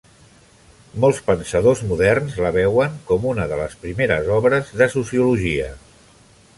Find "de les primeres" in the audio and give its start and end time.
3.53-4.35